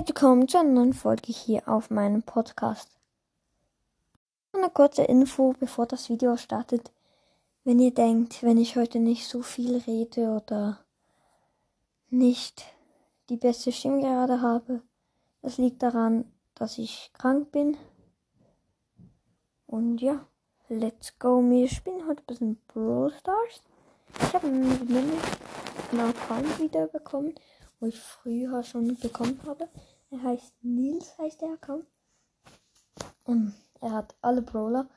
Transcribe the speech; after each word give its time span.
Willkommen 0.00 0.46
zu 0.48 0.58
einer 0.58 0.70
neuen 0.70 0.94
Folge 0.94 1.32
hier 1.32 1.68
auf 1.68 1.90
meinem 1.90 2.22
Podcast. 2.22 2.88
Eine 4.52 4.70
kurze 4.70 5.02
Info, 5.02 5.54
bevor 5.58 5.86
das 5.86 6.08
Video 6.08 6.36
startet. 6.36 6.92
Wenn 7.64 7.80
ihr 7.80 7.92
denkt, 7.92 8.42
wenn 8.42 8.58
ich 8.58 8.76
heute 8.76 9.00
nicht 9.00 9.28
so 9.28 9.42
viel 9.42 9.76
rede 9.78 10.30
oder 10.30 10.78
nicht 12.10 12.64
die 13.28 13.36
beste 13.36 13.72
Stimme 13.72 14.00
gerade 14.00 14.40
habe, 14.40 14.82
das 15.42 15.58
liegt 15.58 15.82
daran, 15.82 16.32
dass 16.54 16.78
ich 16.78 17.10
krank 17.12 17.50
bin. 17.50 17.76
Und 19.66 19.98
ja, 19.98 20.24
let's 20.68 21.18
go. 21.18 21.42
Wir 21.42 21.68
spielen 21.68 22.06
heute 22.06 22.22
ein 22.22 22.26
bisschen 22.26 22.58
Brawl 22.68 23.12
Stars. 23.18 23.62
Ich 24.22 24.32
habe 24.32 24.46
einen 24.46 25.20
Account 26.00 26.58
wieder 26.60 26.86
bekommen, 26.86 27.34
wo 27.80 27.86
ich 27.86 27.98
früher 28.00 28.62
schon 28.62 28.96
bekommen 28.96 29.40
habe. 29.44 29.68
Er 30.10 30.22
heißt 30.22 30.62
Nils, 30.62 31.16
heißt 31.18 31.42
der 31.42 31.52
Account. 31.52 31.86
Und 33.24 33.54
er 33.80 33.92
hat 33.92 34.16
alle 34.22 34.42
Brawler, 34.42 34.88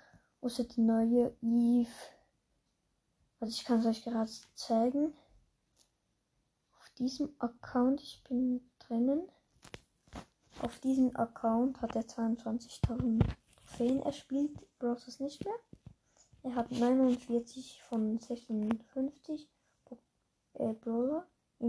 außer 0.42 0.64
die 0.64 0.82
neue 0.82 1.36
Eve. 1.42 1.90
Also 3.40 3.52
ich 3.52 3.66
kann 3.66 3.80
es 3.80 3.86
euch 3.86 4.04
gerade 4.04 4.32
zeigen. 4.56 5.14
Auf 6.78 6.90
diesem 6.98 7.34
Account, 7.40 8.02
ich 8.02 8.24
bin 8.28 8.62
drinnen. 8.80 9.28
Auf 10.62 10.80
diesem 10.80 11.16
Account 11.16 11.82
hat 11.82 11.96
er 11.96 12.04
22.000 12.04 13.22
Trophäen. 13.72 14.02
Er 14.02 14.14
spielt 14.14 14.52
Browsers 14.80 15.20
nicht 15.20 15.44
mehr. 15.44 15.56
Er 16.44 16.56
hat 16.56 16.72
49 16.72 17.82
von 17.84 18.18
56 18.20 19.50
äh, 20.54 20.74
Brawler. 20.74 21.28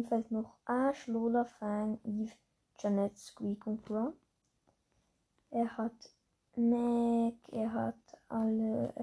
Fällt 0.08 0.30
noch 0.30 0.56
Ash, 0.66 1.06
Lola, 1.06 1.44
Fang, 1.44 1.98
Eve, 2.04 2.32
Janet, 2.78 3.16
Squeak 3.18 3.66
und 3.66 3.84
Brown. 3.84 4.14
Er 5.50 5.76
hat 5.76 5.92
Mac, 6.56 7.34
er 7.50 7.72
hat 7.72 8.18
alle. 8.28 8.94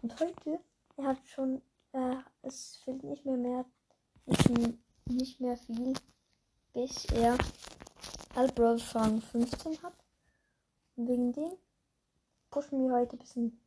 Und 0.00 0.20
heute, 0.20 0.60
er 0.96 1.04
hat 1.04 1.26
schon, 1.26 1.60
äh, 1.92 2.16
es 2.42 2.76
fehlt 2.76 3.02
nicht 3.02 3.24
mehr 3.24 3.36
mehr, 3.36 3.64
nicht 5.08 5.40
mehr 5.40 5.56
viel, 5.56 5.94
bis 6.72 7.06
er 7.06 7.36
alle 8.36 8.52
Brawl 8.52 8.80
Rang 8.92 9.20
15 9.20 9.82
hat. 9.82 9.94
Und 10.94 11.08
wegen 11.08 11.32
dem 11.32 11.52
pushen 12.50 12.86
wir 12.86 12.94
heute 12.94 13.16
ein 13.16 13.18
bisschen 13.18 13.60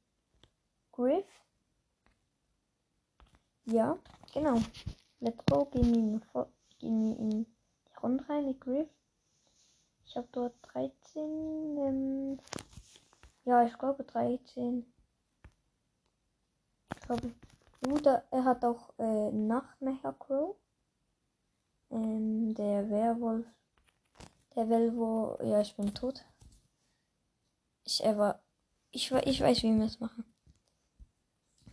Griff. 0.93 1.27
Ja, 3.65 3.97
genau. 4.33 4.61
Let's 5.21 5.45
go. 5.47 5.65
Gehen 5.65 5.91
wir 5.91 5.97
in, 5.99 6.21
gehen 6.79 7.01
wir 7.01 7.17
in 7.19 7.45
die 7.45 7.95
Runde 8.01 8.29
rein 8.29 8.45
mit 8.45 8.61
Griff. 8.61 8.87
Ich 10.05 10.15
habe 10.15 10.29
dort 10.31 10.55
13. 10.61 10.97
Ähm, 11.77 12.39
ja, 13.43 13.65
ich 13.65 13.77
glaube 13.77 14.05
13. 14.05 14.85
Ich 16.95 17.01
glaube, 17.01 17.35
Bruder, 17.81 18.23
er 18.31 18.45
hat 18.45 18.63
auch 18.63 18.93
äh, 18.97 19.31
Nachtmecher 19.31 20.13
Crow. 20.13 20.55
Ähm, 21.91 22.53
der 22.55 22.89
Werwolf. 22.89 23.45
Der 24.55 24.69
Velvo. 24.69 25.37
Ja, 25.43 25.59
ich 25.59 25.75
bin 25.75 25.93
tot. 25.93 26.23
Ich, 27.83 28.01
er 28.05 28.41
ich, 28.91 29.11
ich 29.11 29.41
weiß, 29.41 29.63
wie 29.63 29.77
wir 29.77 29.85
es 29.85 29.99
machen. 29.99 30.23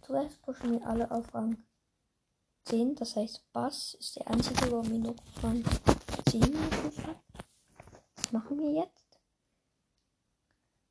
Zuerst 0.03 0.43
pushen 0.43 0.73
wir 0.73 0.87
alle 0.87 1.11
auf 1.13 1.33
Rang 1.33 1.66
10. 2.67 2.97
Das 2.97 3.17
heißt, 3.17 3.53
Bass 3.53 3.95
ist 3.95 4.17
der 4.17 4.29
einzige, 4.29 4.67
noch 4.71 5.17
Rang 5.43 5.65
10 6.29 6.41
gepusht 6.41 7.07
hat. 7.07 7.17
Was 8.17 8.33
machen 8.33 8.59
wir 8.59 8.73
jetzt? 8.73 9.21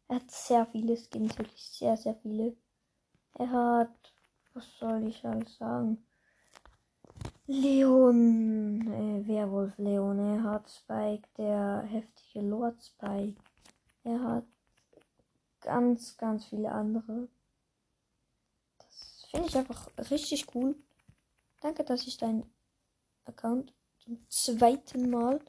Er 0.07 0.17
hat 0.17 0.31
sehr 0.31 0.65
viele 0.67 0.95
Skins, 0.95 1.37
wirklich 1.37 1.63
sehr, 1.63 1.97
sehr 1.97 2.15
viele. 2.15 2.55
Er 3.33 3.51
hat, 3.51 4.13
was 4.53 4.65
soll 4.79 5.07
ich 5.07 5.25
alles 5.25 5.57
sagen? 5.57 6.05
Leon, 7.47 8.81
äh, 8.87 9.27
Werwolf 9.27 9.77
Leon. 9.77 10.19
Er 10.19 10.43
hat 10.43 10.69
Spike, 10.69 11.27
der 11.37 11.81
heftige 11.81 12.45
Lord 12.45 12.81
Spike. 12.83 13.39
Er 14.03 14.21
hat 14.21 14.45
ganz, 15.61 16.15
ganz 16.17 16.45
viele 16.45 16.71
andere. 16.71 17.27
Das 18.77 19.27
finde 19.29 19.47
ich 19.47 19.57
einfach 19.57 19.89
richtig 20.09 20.47
cool. 20.55 20.75
Danke, 21.65 21.83
dass 21.83 22.05
ich 22.05 22.17
deinen 22.17 22.47
Account 23.23 23.73
zum 23.97 24.23
zweiten 24.29 25.09
Mal 25.09 25.39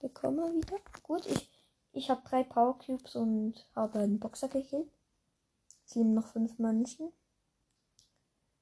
bekomme 0.00 0.52
wieder. 0.54 0.76
Gut, 1.04 1.24
ich, 1.26 1.48
ich 1.92 2.10
habe 2.10 2.20
drei 2.28 2.42
Power 2.42 2.76
Cubes 2.80 3.14
und 3.14 3.64
habe 3.76 4.00
einen 4.00 4.18
Boxer 4.18 4.48
gekillt. 4.48 4.90
Es 5.86 5.94
leben 5.94 6.14
noch 6.14 6.26
fünf 6.26 6.58
Menschen. 6.58 7.12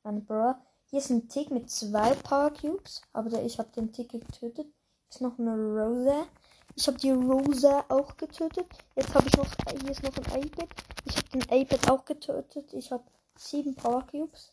Meine 0.03 0.21
Bro. 0.21 0.57
Hier 0.91 0.99
ist 0.99 1.09
ein 1.09 1.27
Tick 1.31 1.51
mit 1.51 1.71
zwei 1.71 2.15
Power 2.17 2.53
Cubes, 2.53 3.01
aber 3.15 3.31
der, 3.31 3.47
ich 3.47 3.59
habe 3.59 3.71
den 3.71 3.95
Tick 3.95 4.11
getötet. 4.11 4.67
Ist 5.09 5.23
noch 5.23 5.39
eine 5.39 5.55
Rosa. 5.55 6.27
Ich 6.75 6.87
habe 6.87 6.99
die 6.99 7.13
Rosa 7.13 7.83
auch 7.89 8.15
getötet. 8.19 8.67
Jetzt 8.95 9.15
habe 9.15 9.27
ich 9.27 9.37
noch, 9.39 9.49
hier 9.71 9.91
ist 9.91 10.03
noch 10.03 10.15
ein 10.19 10.45
8 10.45 10.69
Ich 11.07 11.17
habe 11.17 11.29
den 11.31 11.73
8 11.73 11.91
auch 11.91 12.05
getötet. 12.05 12.75
Ich 12.75 12.93
habe 12.93 13.05
sieben 13.39 13.75
Power 13.75 14.07
Cubes. 14.07 14.53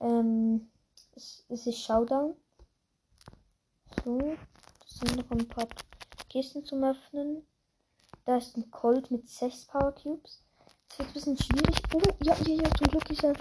Ähm, 0.00 0.70
es, 1.16 1.44
es 1.48 1.66
ist 1.66 1.80
Showdown. 1.82 2.36
So, 4.04 4.36
das 4.80 4.90
sind 4.90 5.16
noch 5.16 5.30
ein 5.30 5.48
paar 5.48 5.68
Kisten 6.28 6.64
zum 6.64 6.84
Öffnen. 6.84 7.46
Da 8.24 8.36
ist 8.36 8.56
ein 8.56 8.70
Colt 8.70 9.10
mit 9.10 9.28
6 9.28 9.66
Power 9.66 9.92
Cubes. 9.92 10.42
Das 10.88 10.98
wird 10.98 11.08
ein 11.08 11.14
bisschen 11.14 11.38
schwierig. 11.38 11.82
Oh, 11.94 12.00
ja, 12.22 12.36
ja, 12.46 12.62
ja, 12.62 12.70
zum 12.76 12.86
Glück 12.88 13.10
ist 13.10 13.24
er. 13.24 13.34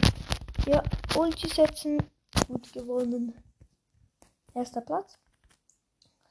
Ja, 0.67 0.83
Ulti 1.17 1.47
setzen. 1.47 1.97
Gut 2.47 2.71
gewonnen. 2.73 3.33
Erster 4.53 4.81
Platz. 4.81 5.17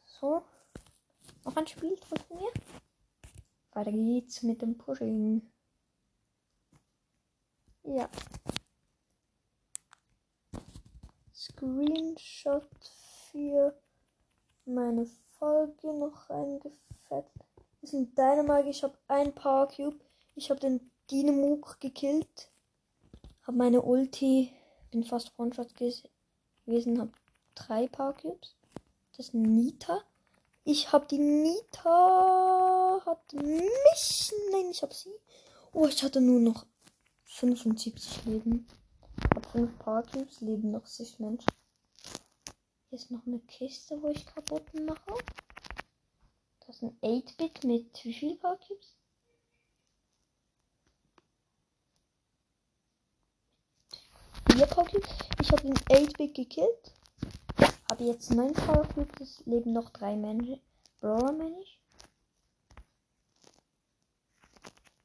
So. 0.05 0.43
Noch 1.45 1.57
ein 1.57 1.67
Spiel 1.67 1.97
von 1.97 2.19
mir. 2.39 2.51
Weiter 3.73 3.93
geht's 3.93 4.43
mit 4.43 4.63
dem 4.63 4.77
Pushing. 4.77 5.51
Ja. 7.85 8.09
Screenshot 11.43 12.69
für 13.31 13.77
meine 14.65 15.07
Folge 15.39 15.93
noch 15.93 16.31
reingefetzt. 16.31 17.35
Das 17.81 17.91
sind 17.91 18.17
Dynamite. 18.17 18.69
Ich 18.69 18.85
habe 18.85 18.97
ein 19.09 19.35
Power 19.35 19.67
Cube. 19.67 19.99
Ich 20.37 20.51
habe 20.51 20.61
den 20.61 20.93
Dynamuk 21.11 21.81
gekillt. 21.81 22.49
Habe 23.43 23.57
meine 23.57 23.83
Ulti. 23.83 24.53
Bin 24.93 25.03
fast 25.03 25.33
One-Shot 25.37 25.75
gewesen. 25.75 27.01
Habe 27.01 27.13
drei 27.57 27.89
Power 27.89 28.15
Cubes. 28.15 28.55
Das 29.17 29.27
ist 29.27 29.35
Nita. 29.35 30.05
Ich 30.63 30.93
habe 30.93 31.07
die 31.07 31.19
Nita. 31.19 33.03
Hat 33.05 33.33
mich. 33.33 34.33
Nein, 34.53 34.71
ich 34.71 34.83
habe 34.83 34.95
sie. 34.95 35.11
Oh, 35.73 35.89
ich 35.89 36.05
hatte 36.05 36.21
nur 36.21 36.39
noch 36.39 36.67
75 37.25 38.27
Leben. 38.27 38.69
Hab 39.53 39.59
5 39.59 39.79
Power 39.81 40.03
Cubes, 40.03 40.41
leben 40.41 40.71
noch 40.71 40.87
6 40.87 41.19
Menschen. 41.19 41.53
Hier 42.89 42.99
ist 42.99 43.11
noch 43.11 43.27
eine 43.27 43.39
Kiste, 43.41 44.01
wo 44.01 44.09
ich 44.09 44.25
kaputt 44.25 44.63
mache. 44.73 45.13
Das 46.61 46.77
ist 46.77 46.83
ein 46.83 46.99
8-Bit 47.03 47.65
mit 47.65 48.03
wie 48.03 48.15
viel 48.15 48.37
Power 48.37 48.59
Cubes? 48.67 48.97
Vier 54.51 54.67
Power 54.67 54.87
Cubes. 54.87 55.11
Ich 55.43 55.53
habe 55.53 55.63
den 55.63 55.77
8-Bit 55.77 56.35
gekillt. 56.35 56.95
Habe 57.91 58.05
jetzt 58.05 58.31
9 58.31 58.55
Power 58.55 58.89
Cubes. 58.89 59.21
Es 59.21 59.47
leben 59.47 59.75
noch 59.75 59.91
3 59.91 60.17
Menschen. 60.17 60.63
Brawler 61.01 61.33
meine 61.33 61.61
ich. 61.61 61.79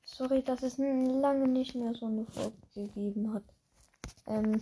Sorry, 0.05 0.41
dass 0.41 0.63
es 0.63 0.77
lange 0.77 1.50
nicht 1.50 1.75
mehr 1.75 1.93
so 1.93 2.05
eine 2.05 2.25
Folge 2.27 2.55
gegeben 2.73 3.33
hat. 3.33 3.43
Ähm, 4.27 4.62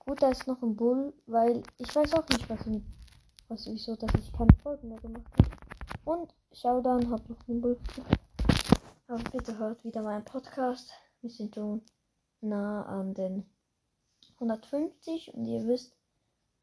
gut, 0.00 0.20
da 0.20 0.30
ist 0.30 0.46
noch 0.46 0.60
ein 0.62 0.74
Bull, 0.74 1.14
weil 1.26 1.62
ich 1.78 1.94
weiß 1.94 2.14
auch 2.14 2.28
nicht, 2.28 2.48
was, 2.50 2.60
was 3.48 3.66
wieso, 3.66 3.94
dass 3.96 4.12
ich 4.14 4.32
keine 4.32 4.52
Folgen 4.62 4.88
mehr 4.88 4.98
gemacht 4.98 5.30
habe. 5.38 5.50
Und 6.04 6.34
Showdown 6.52 7.10
hat 7.10 7.28
noch 7.28 7.48
einen 7.48 7.60
Bull. 7.60 7.78
Aber 9.06 9.22
bitte 9.30 9.56
hört 9.56 9.84
wieder 9.84 10.02
meinen 10.02 10.24
Podcast. 10.24 10.90
Wir 11.20 11.30
sind 11.30 11.54
schon 11.54 11.82
nah 12.40 12.82
an 12.82 13.14
den 13.14 13.48
150 14.34 15.34
und 15.34 15.46
ihr 15.46 15.66
wisst, 15.66 15.96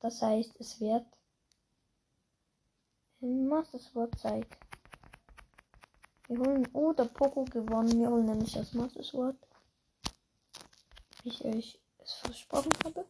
das 0.02 0.22
heißt, 0.22 0.60
es 0.60 0.80
wird 0.82 1.06
Master 3.22 3.80
Sword 3.80 4.20
Zeit. 4.20 4.48
Wir 6.28 6.40
holen. 6.40 6.68
Oh, 6.74 6.92
der 6.92 7.06
Poco 7.06 7.46
gewonnen. 7.46 7.98
Wir 7.98 8.10
holen 8.10 8.26
nämlich 8.26 8.54
das 8.54 8.74
Master 8.74 9.04
Sword 9.04 9.38
wie 11.24 11.30
ich 11.30 11.46
euch 11.46 11.80
es 12.00 12.14
versprochen 12.14 12.72
habe. 12.84 13.06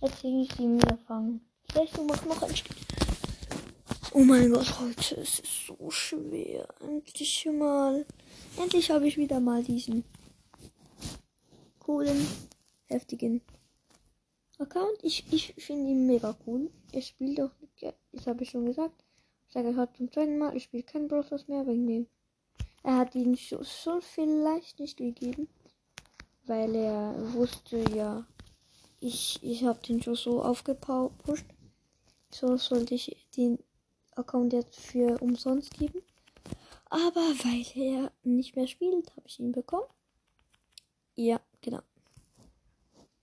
Jetzt 0.00 0.20
sehe 0.20 0.42
ich 0.42 0.52
sie 0.52 0.68
wieder 0.68 0.98
fangen. 1.06 1.40
Vielleicht 1.70 1.96
du 1.96 2.04
machst 2.04 2.26
noch 2.26 2.42
ein 2.42 2.54
Spiel. 2.54 2.76
Oh 4.12 4.20
mein 4.20 4.52
Gott, 4.52 4.80
heute 4.80 5.14
ist 5.16 5.44
es 5.44 5.66
so 5.66 5.90
schwer. 5.90 6.68
Endlich 6.80 7.48
mal. 7.52 8.06
Endlich 8.56 8.90
habe 8.90 9.08
ich 9.08 9.16
wieder 9.16 9.40
mal 9.40 9.62
diesen 9.62 10.04
coolen, 11.78 12.26
heftigen 12.86 13.40
Account. 14.58 14.98
Ich, 15.02 15.24
ich 15.32 15.54
finde 15.58 15.90
ihn 15.90 16.06
mega 16.06 16.36
cool. 16.46 16.70
Er 16.92 17.02
spielt 17.02 17.40
auch, 17.40 17.50
das 18.12 18.26
habe 18.26 18.42
ich 18.42 18.50
schon 18.50 18.66
gesagt. 18.66 19.04
Ich 19.48 19.54
sage 19.54 19.72
gerade 19.72 19.92
zum 19.94 20.10
zweiten 20.10 20.38
Mal, 20.38 20.56
ich 20.56 20.64
spiele 20.64 20.82
kein 20.82 21.08
Brawlers 21.08 21.48
mehr 21.48 21.66
wegen 21.66 21.86
dem. 21.86 22.06
Er 22.82 22.98
hat 22.98 23.14
ihn 23.14 23.34
so, 23.34 23.62
so 23.62 24.00
vielleicht 24.00 24.78
nicht 24.78 24.96
gegeben, 24.96 25.48
weil 26.46 26.74
er 26.74 27.14
wusste 27.34 27.84
ja, 27.94 28.24
ich, 29.00 29.38
ich 29.42 29.64
habe 29.64 29.80
den 29.86 30.02
schon 30.02 30.16
so 30.16 30.42
aufgepusht. 30.42 31.44
So 32.30 32.56
sollte 32.56 32.94
ich 32.94 33.16
den 33.36 33.58
Account 34.14 34.52
jetzt 34.52 34.80
für 34.80 35.20
umsonst 35.20 35.72
geben. 35.74 36.02
Aber 36.88 37.20
weil 37.20 37.64
er 37.74 38.12
nicht 38.22 38.56
mehr 38.56 38.66
spielt, 38.66 39.10
habe 39.10 39.26
ich 39.26 39.40
ihn 39.40 39.52
bekommen. 39.52 39.86
Ja, 41.14 41.40
genau. 41.60 41.82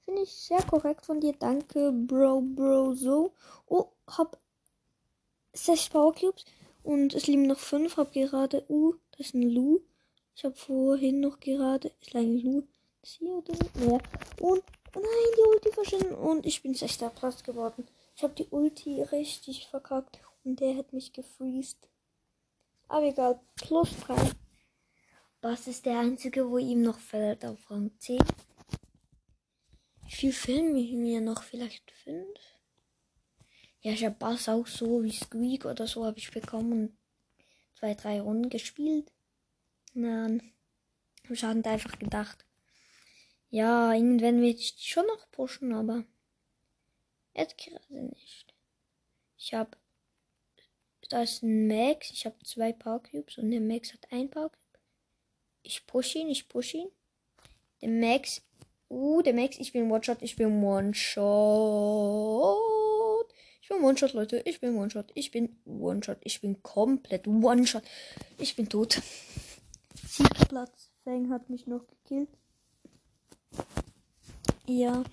Finde 0.03 0.23
ich 0.23 0.33
sehr 0.33 0.61
korrekt 0.63 1.05
von 1.05 1.21
dir. 1.21 1.33
Danke, 1.33 1.91
Bro, 1.91 2.41
Bro, 2.41 2.93
so. 2.95 3.33
Oh, 3.67 3.87
hab 4.07 4.39
sechs 5.53 5.89
Power 5.89 6.13
Cubes 6.13 6.45
und 6.83 7.13
es 7.13 7.27
liegen 7.27 7.47
noch 7.47 7.59
fünf. 7.59 7.97
Hab 7.97 8.11
gerade, 8.11 8.65
uh, 8.69 8.95
das 9.11 9.27
ist 9.27 9.35
ein 9.35 9.43
Lu. 9.43 9.79
Ich 10.35 10.43
habe 10.43 10.55
vorhin 10.55 11.19
noch 11.21 11.39
gerade, 11.39 11.91
ist 12.01 12.15
ein 12.15 12.37
Lu. 12.39 12.63
Oder 13.21 13.53
Ja. 13.79 13.99
Und, 14.39 14.63
nein, 14.95 15.33
die 15.37 15.49
Ulti 15.49 15.71
verschwinden 15.73 16.15
und 16.15 16.45
ich 16.45 16.61
bin 16.61 16.73
sechster 16.73 17.09
Platz 17.09 17.43
geworden. 17.43 17.85
Ich 18.15 18.23
habe 18.23 18.33
die 18.33 18.47
Ulti 18.49 19.01
richtig 19.01 19.67
verkackt 19.67 20.19
und 20.43 20.59
der 20.59 20.77
hat 20.77 20.93
mich 20.93 21.11
gefreezed. 21.11 21.89
Aber 22.87 23.05
egal, 23.05 23.39
plus 23.55 23.89
3. 24.05 24.31
Was 25.41 25.67
ist 25.67 25.85
der 25.85 25.99
einzige, 25.99 26.49
wo 26.49 26.57
ihm 26.57 26.83
noch 26.83 26.99
fällt 26.99 27.43
auf 27.43 27.69
Rang 27.69 27.91
10? 27.97 28.19
Wie 30.05 30.31
viel 30.31 30.73
wir 30.73 30.97
mir 30.97 31.19
noch? 31.19 31.43
Vielleicht 31.43 31.91
5? 31.91 32.25
Ja, 33.81 33.91
ich 33.91 34.05
habe 34.05 34.15
Bass 34.15 34.47
auch 34.47 34.65
so 34.65 35.03
wie 35.03 35.11
Squeak 35.11 35.65
oder 35.65 35.87
so 35.87 36.05
habe 36.05 36.17
ich 36.17 36.31
bekommen 36.31 36.71
und 36.71 36.97
zwei, 37.77 37.93
drei 37.95 38.21
Runden 38.21 38.49
gespielt. 38.49 39.11
Nein, 39.93 40.53
ich 41.29 41.43
hatte 41.43 41.69
einfach 41.69 41.99
gedacht, 41.99 42.45
ja, 43.53 43.93
irgendwann 43.93 44.41
will 44.41 44.49
ich 44.49 44.75
die 44.77 44.83
schon 44.83 45.05
noch 45.05 45.29
pushen, 45.29 45.73
aber 45.73 46.03
jetzt 47.35 47.55
gerade 47.55 48.09
nicht. 48.09 48.51
Ich 49.37 49.53
habe 49.53 49.77
da 51.09 51.21
ist 51.21 51.43
ein 51.43 51.67
Max. 51.67 52.09
Ich 52.09 52.25
habe 52.25 52.35
zwei 52.43 52.73
Power 52.73 53.03
Cubes 53.03 53.37
und 53.37 53.51
der 53.51 53.61
Max 53.61 53.93
hat 53.93 54.11
ein 54.11 54.31
Power 54.31 54.49
Cube. 54.49 54.79
Ich 55.61 55.85
push 55.85 56.15
ihn, 56.15 56.29
ich 56.29 56.49
push 56.49 56.73
ihn. 56.73 56.89
Der 57.79 57.89
Max. 57.89 58.41
Uh, 58.89 59.21
der 59.21 59.35
Max, 59.35 59.59
ich 59.59 59.71
bin 59.71 59.91
One-Shot, 59.91 60.23
ich 60.23 60.35
bin 60.35 60.63
One-Shot. 60.63 61.23
Ich 63.61 63.69
bin 63.69 63.83
One-Shot, 63.83 64.13
Leute. 64.13 64.41
Ich 64.45 64.59
bin 64.61 64.75
One-Shot. 64.75 65.11
Ich 65.13 65.29
bin 65.29 65.61
One-Shot. 65.65 66.17
Ich 66.23 66.41
bin 66.41 66.63
komplett 66.63 67.27
One-Shot. 67.27 67.83
Ich 68.39 68.55
bin 68.55 68.67
tot. 68.67 68.99
Siebter 70.07 70.45
Platz. 70.45 70.89
Fang 71.03 71.29
hat 71.29 71.51
mich 71.51 71.67
noch 71.67 71.85
gekillt. 71.85 72.29
Ja. 74.65 75.03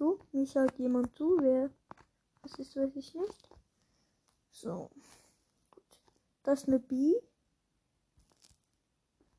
zu. 0.00 0.18
Mir 0.32 0.46
schaut 0.46 0.78
jemand 0.78 1.14
zu, 1.14 1.36
wer 1.40 1.70
das 2.42 2.58
ist, 2.58 2.74
weiß 2.74 2.96
ich 2.96 3.14
nicht. 3.14 3.48
So. 4.50 4.90
Gut. 5.70 5.84
Das 6.42 6.62
ist 6.62 6.68
eine 6.68 6.78
B. 6.78 7.14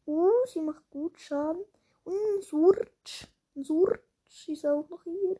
Uh, 0.06 0.30
sie 0.46 0.62
macht 0.62 0.88
gut 0.92 1.20
Schaden. 1.20 1.64
Und 2.04 2.14
ein 2.14 2.42
Surge. 2.42 3.28
Ein 3.56 3.64
Surge 3.64 4.04
ist 4.48 4.66
auch 4.66 4.88
noch 4.90 5.04
hier. 5.04 5.40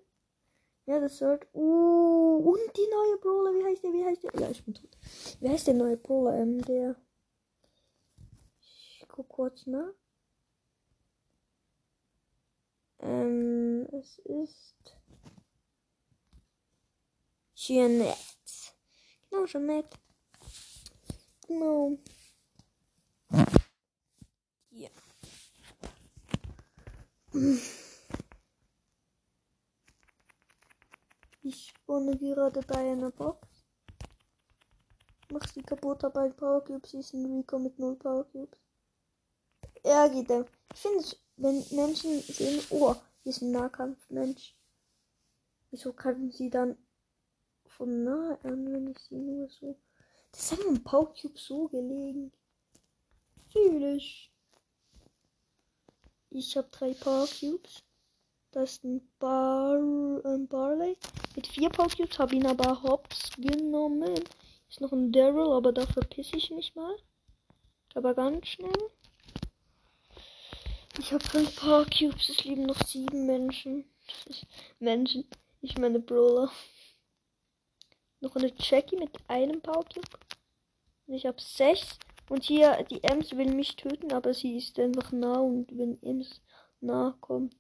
Ja, 0.88 1.00
das 1.00 1.22
hört. 1.22 1.48
Uh, 1.54 2.38
und 2.38 2.78
die 2.78 2.88
neue 2.90 3.18
Brawler. 3.18 3.54
Wie 3.54 3.66
heißt 3.66 3.84
der? 3.84 3.94
Wie 3.94 4.06
heißt 4.06 4.24
der? 4.24 4.32
Ja, 4.40 4.50
ich 4.50 4.66
bin 4.66 4.74
tot. 4.74 4.98
Wie 5.40 5.50
heißt 5.50 5.68
der 5.68 5.76
neue 5.76 5.98
Brawler? 5.98 6.40
Ähm, 6.40 6.62
der. 6.64 6.96
Guck 9.12 9.28
kurz 9.28 9.68
nach. 9.68 9.94
Ähm, 13.00 13.86
es 13.92 14.20
ist. 14.20 14.98
Jeanette. 17.54 18.18
Genau, 19.30 19.46
Jeanette. 19.46 19.98
Genau. 21.46 21.98
Ja. 24.70 24.90
Ich 31.42 31.74
wohne 31.86 32.18
gerade 32.18 32.62
bei 32.62 32.92
einer 32.92 33.12
Box. 33.12 33.46
Mach 35.32 35.46
sie 35.50 35.64
kaputt, 35.64 36.06
aber 36.06 36.22
ein 36.22 36.36
Power 36.36 36.64
Cubes 36.64 36.94
ist 36.94 37.14
ein 37.14 37.26
Rico 37.26 37.60
mit 37.60 37.78
null 37.78 37.98
Power 37.98 38.24
Cubes. 38.32 38.71
Ja, 39.92 40.08
geht 40.08 40.30
er. 40.30 40.46
Ich 40.74 40.80
finde 40.80 41.04
wenn 41.36 41.66
Menschen 41.72 42.22
sehen, 42.22 42.64
oh, 42.70 42.96
hier 43.24 43.30
ist 43.30 43.42
ein 43.42 43.52
Nahkampfmensch. 43.52 44.56
Wieso 45.70 45.92
kann 45.92 46.32
sie 46.32 46.50
dann 46.50 46.78
von 47.66 48.06
nah 48.06 48.40
an, 48.44 48.72
wenn 48.72 48.88
ich 48.92 49.00
sie 49.00 49.18
nur 49.18 49.50
so. 49.50 49.78
Das 50.32 50.54
haben 50.54 50.66
ein 50.70 50.84
Power 50.86 51.14
Cube 51.14 51.38
so 51.38 51.68
gelegen. 51.68 52.32
Natürlich. 53.36 54.32
Ich 56.30 56.56
habe 56.56 56.70
drei 56.72 56.94
Power 56.94 57.28
Cubes. 57.28 57.84
Das 58.52 58.72
ist 58.72 58.86
ein 58.86 59.02
Bar, 59.20 59.76
ein 60.24 60.48
Barley. 60.48 60.98
Mit 61.36 61.48
vier 61.48 61.70
Power 61.70 61.90
Cubes 61.90 62.18
habe 62.18 62.36
ihn 62.36 62.46
aber 62.46 62.82
hops 62.82 63.32
genommen. 63.36 64.24
Ist 64.70 64.80
noch 64.80 64.94
ein 64.94 65.12
Daryl, 65.12 65.52
aber 65.52 65.74
da 65.74 65.86
verpiss 65.86 66.32
ich 66.34 66.50
mich 66.50 66.74
mal. 66.76 66.96
Aber 67.94 68.14
ganz 68.14 68.48
schnell. 68.48 68.90
Ich 71.04 71.12
habe 71.12 71.24
fünf 71.26 71.56
Power 71.56 71.84
Cubes. 71.86 72.30
Es 72.30 72.44
lieben 72.44 72.68
noch 72.68 72.80
sieben 72.86 73.26
Menschen. 73.26 73.86
Menschen. 74.80 75.28
Ich 75.60 75.76
meine 75.80 76.00
Brawler. 76.00 76.52
Noch 78.20 78.36
eine 78.36 78.54
Jackie 78.56 78.98
mit 78.98 79.10
einem 79.28 79.62
Powercube. 79.62 80.20
Ich 81.08 81.26
habe 81.26 81.42
sechs. 81.42 81.98
Und 82.30 82.44
hier, 82.44 82.84
die 82.84 83.04
Ems 83.04 83.36
will 83.36 83.52
mich 83.52 83.76
töten, 83.78 84.14
aber 84.14 84.36
sie 84.36 84.58
ist 84.58 84.78
einfach 84.78 85.12
nah 85.12 85.40
und 85.40 85.76
wenn 85.76 86.02
Ems 86.04 86.40
nah 86.82 87.18
kommt. 87.20 87.56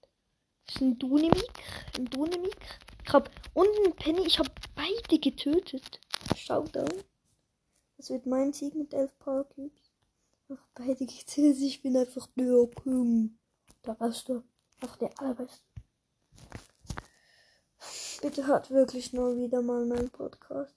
Das 0.68 0.76
ist 0.76 0.82
ein 0.82 1.00
Dunamik. 1.00 1.64
Ein 1.98 2.06
Dunamik. 2.06 2.80
Ich 3.04 3.12
hab 3.12 3.32
und 3.56 3.70
ein 3.86 3.94
Penny. 3.94 4.22
Ich 4.28 4.38
habe 4.38 4.52
beide 4.76 5.20
getötet. 5.20 6.00
Showdown. 6.38 7.04
Das 7.98 8.12
wird 8.12 8.28
mein 8.28 8.54
Sieg 8.54 8.76
mit 8.76 8.94
elf 8.94 9.18
Power 9.18 9.46
Cubes. 9.46 9.91
Ach, 10.54 10.68
beide 10.74 11.06
getötet. 11.06 11.62
Ich 11.62 11.82
bin 11.82 11.96
einfach 11.96 12.28
der 12.36 12.68
King. 12.84 13.40
Der 13.86 13.94
Beste. 13.94 14.44
Ach, 14.82 14.98
der 14.98 15.18
Allerbeste. 15.18 15.64
Bitte 18.22 18.46
hört 18.46 18.70
wirklich 18.70 19.14
nur 19.14 19.38
wieder 19.38 19.62
mal 19.62 19.86
meinen 19.86 20.10
Podcast. 20.10 20.76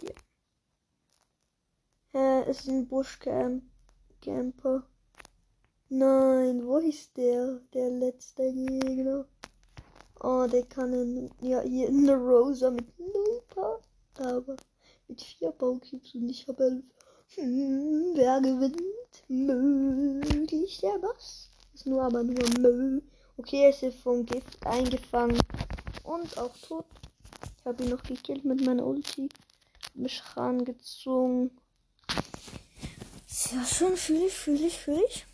Hier. 0.00 0.14
Es 2.46 2.60
ist 2.60 2.68
ein 2.68 2.88
Buschcamper. 2.88 3.62
Nein, 5.90 6.66
wo 6.66 6.78
ist 6.78 7.16
der? 7.18 7.60
Der 7.74 7.90
letzte 7.90 8.52
Gegner. 8.52 9.28
Oh, 10.20 10.46
der 10.50 10.64
kann 10.66 10.92
in, 10.94 11.30
ja, 11.40 11.60
hier 11.60 11.88
in 11.88 12.06
der 12.06 12.16
Rosa 12.16 12.70
mit 12.70 12.98
null 12.98 13.42
Paar, 13.48 13.80
aber 14.14 14.56
mit 15.08 15.22
vier 15.22 15.50
Baukubes 15.52 16.14
und 16.14 16.28
ich 16.28 16.46
habe. 16.46 16.82
Hm, 17.34 18.12
wer 18.14 18.40
gewinnt? 18.40 18.80
Möglich 19.28 20.78
der 20.80 20.98
Boss. 20.98 21.50
Ist 21.74 21.86
nur 21.86 22.02
aber 22.02 22.22
nur 22.22 22.48
Mö. 22.58 23.00
Okay, 23.36 23.64
er 23.64 23.88
ist 23.88 23.98
vom 24.00 24.24
Gift 24.24 24.66
eingefangen 24.66 25.40
und 26.04 26.38
auch 26.38 26.56
tot. 26.58 26.86
Ich 27.58 27.64
habe 27.66 27.84
ihn 27.84 27.90
noch 27.90 28.02
gekillt 28.02 28.44
mit 28.44 28.64
meiner 28.64 28.86
Ulti. 28.86 29.28
Mich 29.94 30.22
rangezogen. 30.36 31.50
Sehr 33.26 33.64
schön, 33.64 33.96
fühle 33.96 34.26
ich, 34.26 34.32
fühle 34.32 34.66
ich, 34.66 34.78
fühle 34.78 35.04
ich. 35.06 35.26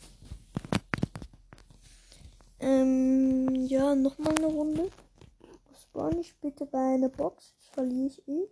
Ähm, 2.60 3.66
ja, 3.66 3.94
nochmal 3.94 4.36
eine 4.36 4.46
Runde. 4.46 4.90
Spawn 5.80 6.18
ich 6.18 6.34
bitte 6.40 6.66
bei 6.66 6.94
einer 6.94 7.08
Box. 7.08 7.54
Verliere 7.72 8.06
ich 8.06 8.28
eh. 8.28 8.48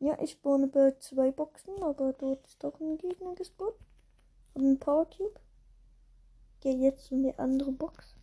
Ja, 0.00 0.16
ich 0.22 0.32
spawne 0.32 0.68
bei 0.68 0.92
zwei 1.00 1.32
Boxen, 1.32 1.82
aber 1.82 2.12
dort 2.12 2.46
ist 2.46 2.62
doch 2.62 2.78
ein 2.80 2.98
Gegner 2.98 3.34
gespawnt. 3.34 3.74
Und 4.54 4.64
ein 4.64 4.78
Power 4.78 5.06
Cube. 5.10 5.40
Geh 6.60 6.72
jetzt 6.72 7.10
in 7.10 7.24
die 7.24 7.38
andere 7.38 7.72
Box. 7.72 8.14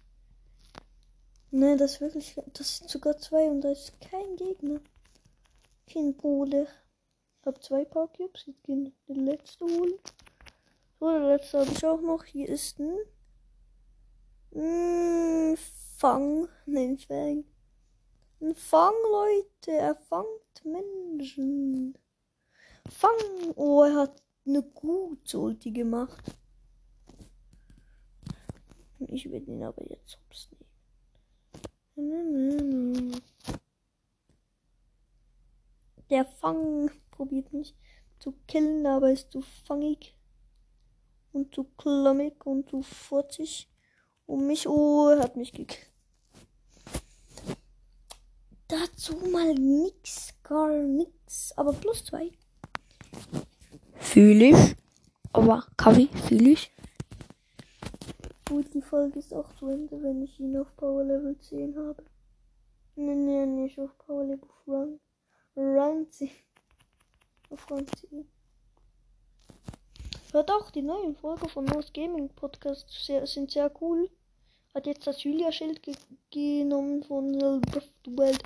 Ne, 1.51 1.77
das 1.77 1.94
ist 1.94 2.01
wirklich. 2.01 2.36
Das 2.53 2.77
sind 2.77 2.89
sogar 2.89 3.17
zwei 3.17 3.50
und 3.50 3.62
da 3.62 3.72
ist 3.72 4.00
kein 4.01 4.36
Gegner. 4.36 4.79
Kein 5.91 6.15
Bruder. 6.15 6.67
Hab 7.46 7.63
zwei 7.63 7.86
Power 7.86 8.12
Cubes. 8.12 8.46
Jetzt 8.46 8.63
gehen 8.63 8.94
die 9.08 9.13
letzte 9.13 9.65
holen. 9.65 9.94
So, 11.00 11.10
der 11.12 11.27
letzte 11.27 11.60
habe 11.60 11.72
ich 11.72 11.86
auch 11.86 12.01
noch. 12.01 12.24
Hier 12.24 12.50
ist 12.50 12.79
ein. 12.79 12.98
Mm, 14.51 15.55
Fang. 15.98 16.48
Nein, 16.65 16.98
Fang. 16.98 17.46
Fang, 18.56 18.94
Leute. 19.12 19.72
Er 19.72 19.96
fangt 19.96 20.63
Menschen. 20.63 21.98
Fang. 22.89 23.12
Oh, 23.56 23.84
er 23.84 23.96
hat 23.96 24.24
eine 24.46 24.62
gute 24.62 25.39
Ulti 25.39 25.72
gemacht. 25.72 26.24
Ich 29.00 29.30
werde 29.32 29.51
ihn 29.51 29.63
aber 29.63 29.84
jetzt 29.89 30.18
hops 30.18 30.50
nehmen. 31.96 33.22
Der 36.10 36.25
Fang 36.25 36.92
probiert 37.12 37.51
mich 37.54 37.75
zu 38.20 38.34
killen, 38.48 38.86
aber 38.86 39.12
ist 39.12 39.32
zu 39.32 39.42
fangig 39.42 40.15
und 41.34 41.54
zu 41.54 41.65
klammig 41.77 42.46
und 42.46 42.70
zu 42.70 42.82
furzig. 42.82 43.70
Und 44.25 44.48
mich, 44.48 44.68
oh, 44.68 45.10
er 45.10 45.20
hat 45.20 45.36
mich 45.36 45.51
gekillt. 45.51 45.95
Dazu 48.96 49.18
mal 49.30 49.54
nix, 49.54 50.34
gar 50.42 50.70
nix, 50.70 51.52
aber 51.58 51.74
plus 51.74 52.06
zwei. 52.06 52.32
Fühle 53.96 54.46
ich. 54.46 54.75
Aber 55.34 55.66
Kaffee 55.75 56.08
fühle 56.28 56.52
ich. 56.52 56.72
Gut, 58.48 58.74
die 58.74 58.82
Folge 58.82 59.20
ist 59.20 59.34
auch 59.34 59.54
zu 59.60 59.68
Ende, 59.68 60.02
wenn 60.02 60.24
ich 60.24 60.40
ihn 60.40 60.56
auf 60.56 60.74
Power 60.78 61.04
Level 61.04 61.38
10 61.38 61.75
habe. 61.75 62.06
Nee, 62.96 63.16
nee, 63.16 63.46
nicht 63.46 63.78
auf 63.80 63.98
Power 63.98 64.24
Level 64.24 64.48
Run. 64.66 65.00
Run 65.58 66.08
10. 66.10 66.30
Auf 67.50 67.70
Run 67.70 67.86
10. 68.00 68.25
Hört 70.32 70.52
auch 70.52 70.72
die 70.72 70.84
neuen 70.84 71.18
Folgen 71.18 71.50
von 71.50 71.66
Most 71.66 71.94
Gaming 71.94 72.30
Podcast 72.30 72.90
sehr, 72.90 73.28
sind 73.28 73.52
sehr 73.52 73.70
cool. 73.82 74.10
Hat 74.74 74.88
jetzt 74.88 75.06
das 75.06 75.22
Julia-Schild 75.22 75.84
ge 75.84 75.96
genommen 76.32 77.04
von 77.04 77.38
Breath 77.38 77.75
of 77.75 77.90
the 78.06 78.12
Wild. 78.12 78.42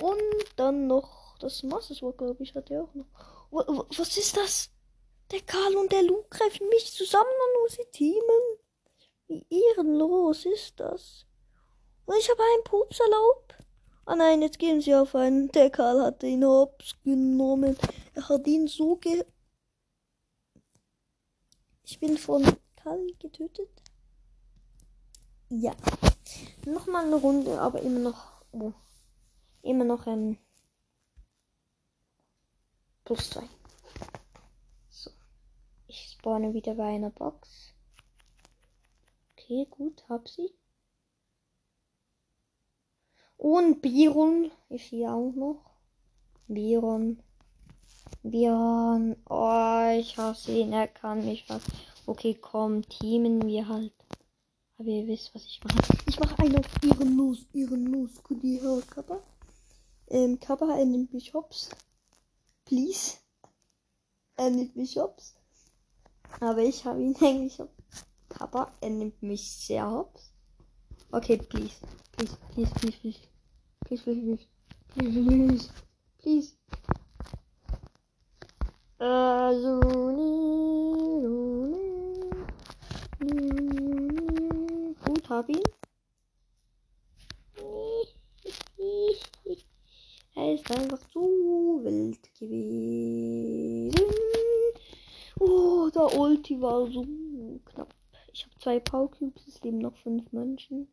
Und 0.00 0.46
dann 0.56 0.86
noch 0.86 1.36
das 1.38 1.62
Masters 1.62 2.02
Walk, 2.02 2.18
glaube 2.18 2.42
ich, 2.42 2.54
hat 2.54 2.70
er 2.70 2.84
auch 2.84 2.94
noch. 2.94 3.06
Was 3.98 4.16
ist 4.16 4.36
das? 4.36 4.70
Der 5.30 5.40
Karl 5.40 5.76
und 5.76 5.92
der 5.92 6.02
Luke 6.02 6.28
greifen 6.30 6.68
mich 6.68 6.92
zusammen 6.92 7.24
und 7.24 7.62
muss 7.62 7.72
sie 7.72 7.86
teamen. 7.92 8.58
Wie 9.28 9.46
ehrenlos 9.48 10.44
ist 10.44 10.78
das? 10.78 11.26
Und 12.04 12.16
ich 12.18 12.30
habe 12.30 12.42
einen 12.42 12.64
Pups 12.64 13.00
erlaubt. 13.00 13.54
Ah 14.04 14.16
nein, 14.16 14.42
jetzt 14.42 14.58
gehen 14.58 14.80
sie 14.80 14.94
auf 14.94 15.14
einen. 15.14 15.50
Der 15.52 15.70
Karl 15.70 16.02
hat 16.02 16.22
ihn 16.22 16.44
hops 16.44 16.94
genommen. 17.04 17.78
Er 18.14 18.28
hat 18.28 18.46
ihn 18.46 18.66
so 18.66 18.96
ge... 18.96 19.24
Ich 21.84 22.00
bin 22.00 22.18
von 22.18 22.44
Karl 22.76 23.06
getötet. 23.18 23.70
Ja. 25.48 25.72
Nochmal 26.66 27.04
eine 27.04 27.16
Runde, 27.16 27.60
aber 27.60 27.80
immer 27.80 28.00
noch... 28.00 28.42
Oh. 28.52 28.72
Immer 29.62 29.84
noch 29.84 30.06
ein... 30.06 30.38
Plus 33.04 33.30
zwei. 33.30 33.48
So. 34.88 35.10
Ich 35.86 36.12
spawne 36.12 36.54
wieder 36.54 36.74
bei 36.74 36.94
einer 36.94 37.10
Box. 37.10 37.72
Okay, 39.32 39.66
gut, 39.70 40.04
hab 40.08 40.28
sie. 40.28 40.52
Und 43.36 43.82
Biron 43.82 44.52
ist 44.68 44.84
hier 44.84 45.12
auch 45.12 45.32
noch. 45.32 45.70
Biron. 46.46 47.20
Biron. 48.22 49.16
Oh, 49.28 49.96
ich 49.98 50.16
hasse 50.16 50.52
ihn. 50.52 50.72
Er 50.72 50.86
kann 50.86 51.24
mich 51.24 51.48
was. 51.48 51.62
Okay, 52.06 52.34
komm, 52.34 52.82
teamen 52.88 53.46
wir 53.46 53.66
halt. 53.66 53.94
Aber 54.78 54.88
ihr 54.88 55.06
wisst, 55.06 55.34
was 55.34 55.44
ich 55.44 55.60
mache. 55.64 55.98
Ich 56.06 56.20
mache 56.20 56.38
einen 56.38 56.56
auf 56.56 56.82
ihren 56.82 57.16
los, 57.16 57.46
ihren 57.52 57.86
los. 57.86 58.22
Kudi 58.22 58.60
Kappa. 58.88 59.20
Ähm, 60.12 60.38
Kappa, 60.38 60.76
er 60.76 60.84
nimmt 60.84 61.14
mich 61.14 61.32
hops. 61.32 61.70
Please. 62.66 63.16
Er 64.36 64.50
nimmt 64.50 64.76
mich 64.76 64.98
hops. 64.98 65.34
Aber 66.38 66.58
ich 66.58 66.84
habe 66.84 67.02
ihn 67.02 67.16
eigentlich 67.20 67.58
hops. 67.58 67.72
Papa, 68.28 68.76
er 68.82 68.90
nimmt 68.90 69.22
mich 69.22 69.50
sehr 69.50 69.90
hops. 69.90 70.34
Okay, 71.12 71.38
please. 71.38 71.76
Please, 72.12 72.36
please, 72.52 72.70
please, 72.74 72.98
please. 72.98 73.20
Please, 73.86 74.02
please, 74.02 74.20
please. 74.20 74.46
Please, 74.94 75.70
please. 76.18 76.56
Äh, 78.98 79.52
so, 79.62 79.80
nee, 80.12 81.22
so, 81.22 81.66
nee. 83.20 84.94
Gut, 85.06 85.30
hab 85.30 85.48
ihn. 85.48 85.62
Er 90.34 90.54
ist 90.54 90.61
einfach 90.72 90.98
zu 91.10 91.80
wild 91.82 92.22
gewesen. 92.34 93.94
Oh, 95.38 95.90
der 95.94 96.18
Ulti 96.18 96.60
war 96.60 96.90
so 96.90 97.06
knapp. 97.64 97.94
Ich 98.32 98.44
habe 98.44 98.58
zwei 98.60 98.80
Power 98.80 99.10
Cubes, 99.10 99.46
es 99.46 99.62
leben 99.62 99.78
noch 99.78 99.96
fünf 99.98 100.30
Menschen. 100.32 100.88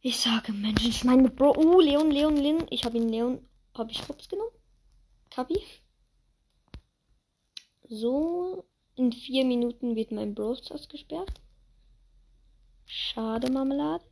Ich 0.00 0.18
sage 0.18 0.52
Menschen, 0.52 0.90
ich 0.90 1.04
meine 1.04 1.30
Bro. 1.30 1.54
Oh, 1.56 1.80
Leon, 1.80 2.10
Leon, 2.10 2.36
Leon. 2.36 2.66
Ich 2.70 2.84
habe 2.84 2.98
ihn 2.98 3.08
Leon. 3.08 3.48
Habe 3.74 3.90
ich 3.90 4.06
Hops 4.06 4.28
genommen? 4.28 4.52
Kapi? 5.30 5.58
So. 7.88 8.66
In 8.96 9.12
vier 9.12 9.44
Minuten 9.44 9.96
wird 9.96 10.12
mein 10.12 10.34
Browsters 10.34 10.88
gesperrt. 10.88 11.40
Schade, 12.86 13.50
Marmelade. 13.50 14.04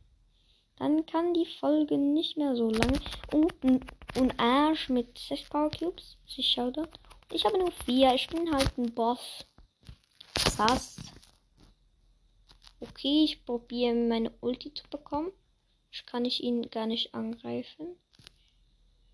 Dann 0.83 1.05
kann 1.05 1.33
die 1.33 1.45
Folge 1.45 1.97
nicht 1.97 2.35
mehr 2.35 2.57
so 2.57 2.69
lange. 2.69 2.99
Und, 3.31 3.53
und 4.19 4.37
Arsch 4.37 4.89
mit 4.89 5.17
sechs 5.17 5.47
Power 5.47 5.71
Cubes. 5.71 6.17
Ich 6.35 6.45
schaue 6.45 6.73
da. 6.73 6.85
Ich 7.31 7.45
habe 7.45 7.57
nur 7.57 7.71
vier. 7.85 8.13
Ich 8.13 8.27
bin 8.27 8.53
halt 8.53 8.77
ein 8.77 8.93
Boss. 8.93 9.45
Sass. 10.37 10.97
Okay, 12.81 13.23
ich 13.23 13.45
probiere 13.45 13.95
meine 13.95 14.29
Ulti 14.41 14.73
zu 14.73 14.83
bekommen. 14.89 15.31
Ich 15.89 16.05
kann 16.05 16.25
ich 16.25 16.43
ihn 16.43 16.69
gar 16.69 16.85
nicht 16.85 17.15
angreifen. 17.15 17.95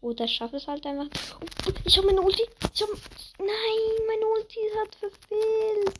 Oder 0.01 0.27
schaffe 0.27 0.55
es 0.55 0.65
halt 0.65 0.87
einfach. 0.87 1.07
Oh, 1.39 1.71
ich 1.85 1.97
habe 1.99 2.07
meine 2.07 2.23
Ulti. 2.23 2.47
Ich 2.73 2.81
habe. 2.81 2.93
Nein, 3.37 4.07
meine 4.07 4.25
Ulti 4.25 4.59
hat 4.75 4.95
verfehlt. 4.95 5.99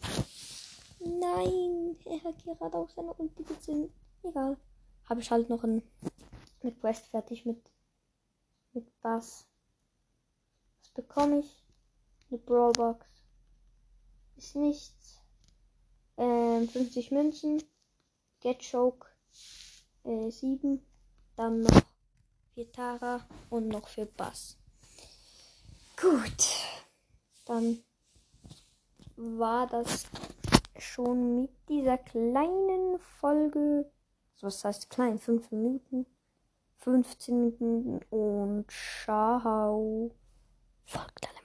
Nein, 1.00 1.96
er 2.06 2.24
hat 2.24 2.44
gerade 2.44 2.76
auch 2.76 2.90
seine 2.90 3.14
Ulti 3.14 3.44
gezündet. 3.44 3.92
Egal. 4.24 4.58
Habe 5.10 5.22
ich 5.22 5.32
halt 5.32 5.50
noch 5.50 5.64
ein 5.64 5.82
mit 6.62 6.80
Quest 6.80 7.08
fertig 7.08 7.46
mit 7.46 7.60
mit 8.74 9.02
Bass. 9.02 9.48
Was 10.82 10.90
bekomme 10.92 11.40
ich? 11.40 11.64
Eine 12.30 12.40
Brawlbox. 12.40 13.06
Ist 14.38 14.56
nichts. 14.56 15.20
Ähm, 16.18 16.70
50 16.70 17.12
Münzen. 17.12 17.64
Get 18.42 18.62
Choke. 18.70 19.08
Äh, 20.04 20.30
7. 20.30 20.86
Dann 21.36 21.62
noch 21.64 21.82
für 22.54 22.72
Tara 22.72 23.28
und 23.50 23.70
noch 23.70 23.88
für 23.88 24.06
Bass. 24.06 24.58
Gut. 26.00 26.56
Dann 27.46 27.84
war 29.16 29.66
das 29.68 30.06
schon 30.78 31.42
mit 31.42 31.52
dieser 31.68 31.98
kleinen 31.98 33.00
Folge. 33.20 33.92
Was 34.42 34.64
heißt 34.64 34.90
klein? 34.90 35.20
5 35.20 35.52
Minuten. 35.52 36.06
15 36.78 37.36
Minuten 37.36 38.00
und 38.10 38.66
ciao. 38.72 40.12
Folgt 40.86 41.28
alle. 41.28 41.39